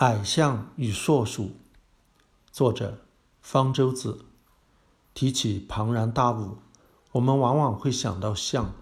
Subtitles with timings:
[0.00, 1.50] 矮象与硕鼠，
[2.50, 3.00] 作者
[3.42, 4.24] 方舟子。
[5.12, 6.56] 提起庞然大物，
[7.12, 8.72] 我们往往会想到象。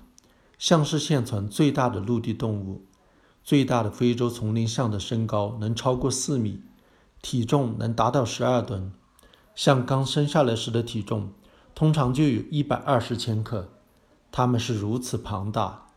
[0.58, 2.84] 象是现存最大的陆地动物，
[3.42, 6.62] 最大的非洲丛林象的身高能超过四米，
[7.20, 8.92] 体重能达到十二吨。
[9.56, 11.32] 象刚生下来时的体重
[11.74, 13.68] 通常就有一百二十千克，
[14.30, 15.88] 它们是如此庞大，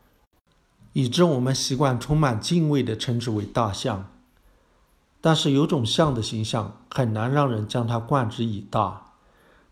[0.93, 4.07] 以致我们习惯充满敬畏地称之为大象。
[5.21, 9.13] 但是有种象的形象很难让人将它冠之以大。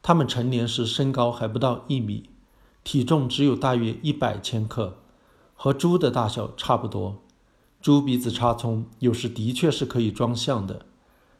[0.04, 2.30] 它们成年时身高还不到一米，
[2.84, 5.00] 体重只有大约一百千克，
[5.56, 7.24] 和猪的大小差不多。
[7.82, 10.86] 猪鼻子插葱，有时的确是可以装象的。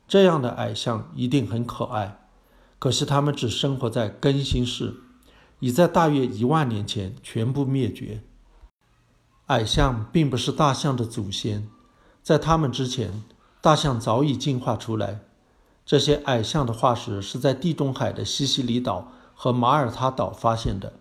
[0.08, 2.28] 这样的矮象一定很可爱。
[2.80, 4.96] 可惜它们只生活在更新世，
[5.60, 8.24] 已在大约一万年前全部灭绝。
[9.48, 11.70] 矮象并不是大象的祖先，
[12.24, 13.24] 在它们之前。
[13.62, 15.20] 大象早已进化出来。
[15.86, 20.94] 这些矮象的化石是在地中海的西西里岛和马耳他岛发现的。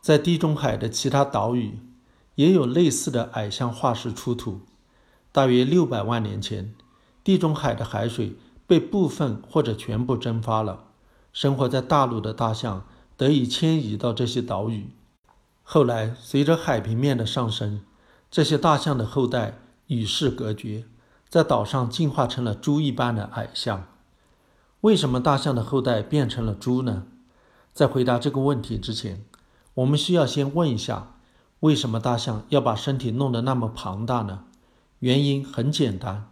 [0.00, 1.80] 在地中海的其他岛屿
[2.36, 4.60] 也有类似的矮象化石出土。
[5.32, 6.72] 大约六百万年前，
[7.24, 8.36] 地中海的海水
[8.66, 10.84] 被部分或者全部蒸发了，
[11.32, 12.86] 生活在大陆的大象
[13.16, 14.90] 得以迁移到这些岛屿。
[15.62, 17.82] 后来，随着海平面的上升，
[18.30, 19.58] 这些大象的后代
[19.88, 20.84] 与世隔绝。
[21.36, 23.88] 在岛上进化成了猪一般的矮象。
[24.80, 27.02] 为什么大象的后代变成了猪呢？
[27.74, 29.22] 在回答这个问题之前，
[29.74, 31.18] 我们需要先问一下：
[31.60, 34.44] 为什么大象要把身体弄得那么庞大呢？
[35.00, 36.30] 原因很简单，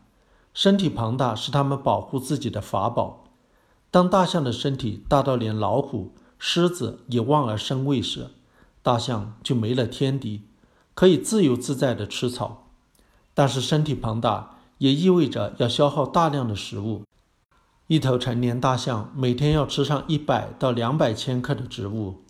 [0.55, 3.25] 身体庞大是它们保护自己的法宝。
[3.91, 8.31] 当大象的身体大到连老虎、狮子也望而生畏时，
[8.81, 10.45] 大象就没了天敌，
[10.95, 12.69] 可以自由自在地吃草。
[13.35, 14.53] 但是身体庞大。
[14.79, 17.03] 也意味着要消耗大量的食物。
[17.87, 22.23] 一头成年大象每天要吃上一百到两百千克的植物，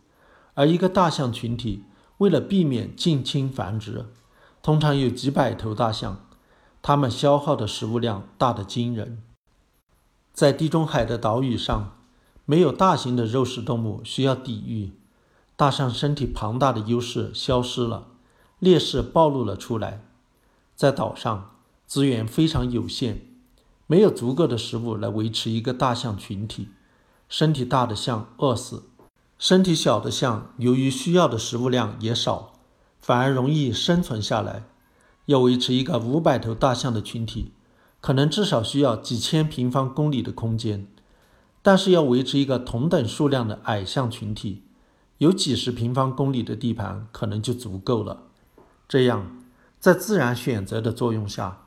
[0.55, 1.85] 而一个大象群体
[2.18, 4.07] 为了避免近亲繁殖，
[4.63, 6.27] 通常有几百头大象，
[6.83, 9.23] 它们消耗的食物量大得惊人。
[10.33, 11.97] 在地中海的岛屿上，
[12.45, 14.92] 没有大型的肉食动物需要抵御，
[15.55, 18.08] 大象身体庞大的优势消失了，
[18.58, 20.02] 劣势暴露了出来。
[20.74, 21.54] 在岛上。
[21.94, 23.18] 资源非常有限，
[23.86, 26.70] 没有足够的食物来维持一个大象群体。
[27.28, 28.86] 身体大的象饿死，
[29.38, 32.55] 身体小的象由于需要的食物量也少，
[33.00, 34.64] 反而容易生存下来。
[35.27, 37.52] 要维持一个五百头大象的群体，
[38.00, 40.88] 可能至少需要几千平方公里的空间；
[41.62, 44.64] 但是要维持一个同等数量的矮象群体，
[45.18, 48.24] 有几十平方公里的地盘可能就足够了。
[48.88, 49.38] 这样，
[49.78, 51.61] 在自然选择的作用下。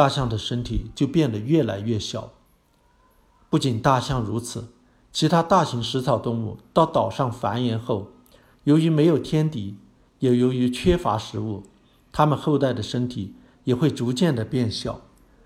[0.00, 2.32] 大象的身体就变得越来越小。
[3.50, 4.68] 不仅大象如此，
[5.12, 8.08] 其他大型食草动物到岛上繁衍后，
[8.64, 9.76] 由于没有天敌，
[10.20, 11.64] 也由于缺乏食物，
[12.10, 13.34] 它们后代的身体
[13.64, 15.02] 也会逐渐的变小，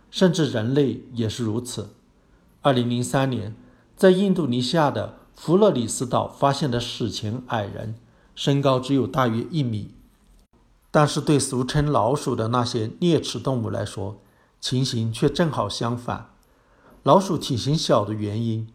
[0.08, 1.96] 甚至人类也是如此。
[2.62, 3.56] 二零零三年，
[3.96, 7.96] 在印度尼西亚的弗洛里斯岛发现的史前矮人，
[8.36, 9.90] 身高只有大约一米，
[10.92, 14.20] 但是对俗称老鼠的那些啮齿动物来说，
[14.64, 16.30] 情形却正好相反，
[17.02, 18.66] 老鼠体型小的原因，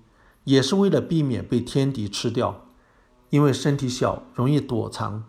[0.43, 2.67] 也是为了避免被天敌吃掉，
[3.31, 5.23] 因为身体小容易躲藏。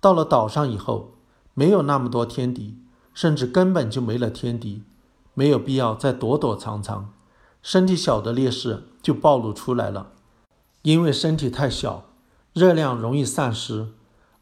[0.00, 1.12] 到了岛上以后，
[1.52, 2.78] 没有那么多天敌，
[3.12, 4.84] 甚至根本就没了天敌，
[5.34, 7.12] 没有必要再躲躲藏藏，
[7.62, 10.12] 身体小的劣势就暴露出来了。
[10.80, 12.06] 因为身体太小，
[12.54, 13.88] 热量容易散失，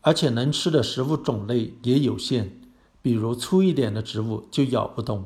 [0.03, 2.61] 而且能吃的食物种类也有限，
[3.03, 5.25] 比如粗一点的植物就咬不动。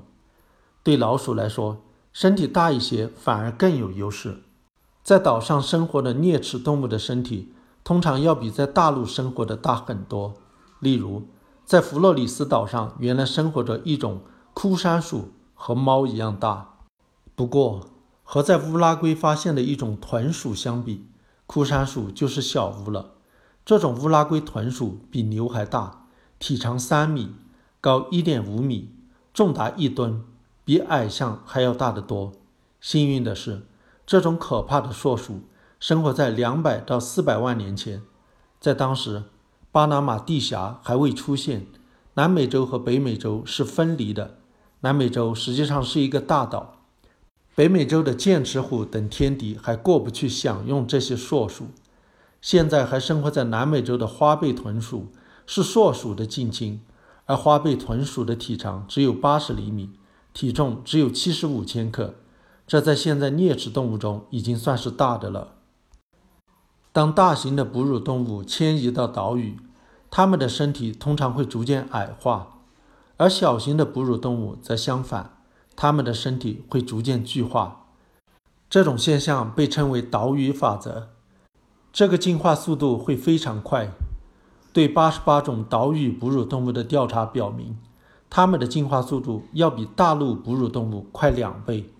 [0.82, 1.82] 对老鼠来说，
[2.12, 4.43] 身体大一些反而更有优势。
[5.04, 7.53] 在岛上生活的啮齿动物的身体
[7.84, 10.34] 通常要比在大陆生活的大很多。
[10.81, 11.28] 例如，
[11.65, 14.22] 在弗洛里斯岛上，原来生活着一种
[14.54, 16.75] 枯山鼠，和猫一样大。
[17.37, 17.87] 不过，
[18.25, 21.06] 和在乌拉圭发现的一种豚鼠相比，
[21.46, 23.12] 枯山鼠就是小乌了。
[23.64, 26.06] 这种乌拉圭豚鼠比牛还大，
[26.40, 27.31] 体长三米，
[27.81, 28.90] 高一点五米，
[29.32, 30.25] 重达一吨。
[30.64, 32.32] 比矮象还要大得多。
[32.81, 33.62] 幸运的是，
[34.06, 35.43] 这种可怕的硕鼠
[35.79, 38.03] 生活在两百到四百万年前，
[38.61, 39.25] 在当时，
[39.70, 41.67] 巴拿马地峡还未出现，
[42.14, 44.38] 南美洲和北美洲是分离的。
[44.81, 46.81] 南美洲实际上是一个大岛，
[47.55, 51.69] 北美洲的剑齿虎等天敌还过不去享用这些硕鼠。
[52.41, 55.12] 现在还生活在南美洲的花背豚鼠
[55.47, 56.81] 是硕鼠的近亲，
[57.26, 59.91] 而花背豚鼠的体长只有八十厘米。
[60.32, 62.14] 体重只有七十五千克，
[62.67, 65.55] 这在现在啮齿动物中已经算是大的了。
[66.93, 69.58] 当大型的哺乳动物迁移到岛屿，
[70.11, 72.58] 它们的身体通常会逐渐矮化，
[73.17, 75.38] 而小型的哺乳动物则相反，
[75.75, 77.87] 它们的身体会逐渐巨化。
[78.69, 81.08] 这种现象被称为岛屿法则。
[81.93, 83.90] 这个进化速度会非常快。
[84.73, 87.76] 对八十八种岛屿哺乳动物的调查表明，
[88.34, 91.90] 它们的进化速度要比大陆哺乳动物快两倍。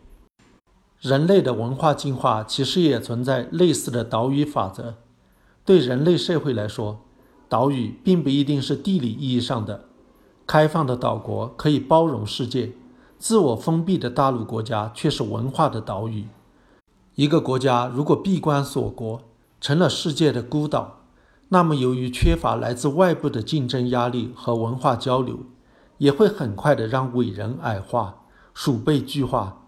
[0.99, 4.95] 人类的文化进化其实也存在类似的岛屿法则。
[5.63, 7.01] 对人类社会来说，
[7.51, 9.85] 岛屿并不一定是地理意义上的
[10.47, 12.71] 开放的岛国，可以包容世界；
[13.19, 16.25] 自我封闭的大陆国家却是文化的岛屿。
[17.15, 19.21] 一个国家如果闭关锁国，
[19.61, 21.01] 成了世界的孤岛，
[21.51, 25.41] 那么由于缺乏来自外部的竞争压力和文化交流，
[26.03, 28.23] 也会很快的让伟人矮化、
[28.53, 29.63] 鼠辈巨化。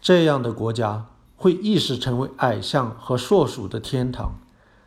[0.00, 1.04] 这样的国家
[1.36, 4.36] 会一时成为矮象和硕鼠的天堂。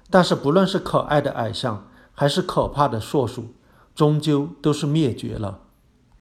[0.10, 3.54] 但是，不论是可爱的矮象，还是可怕的硕鼠，
[3.94, 5.60] 终究都是灭绝了。